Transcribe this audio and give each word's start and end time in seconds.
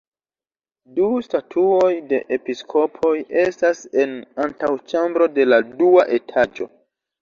Du 0.95 1.09
statuoj 1.27 1.91
de 2.15 2.21
episkopoj 2.39 3.13
estas 3.45 3.85
en 4.09 4.19
antaŭĉambro 4.49 5.33
de 5.41 5.51
la 5.55 5.65
dua 5.81 6.13
etaĝo. 6.23 6.75